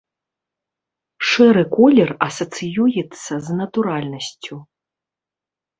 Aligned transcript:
Шэры 1.31 1.63
колер 1.77 2.09
асацыюецца 2.29 3.33
з 3.47 3.61
натуральнасцю. 3.61 4.55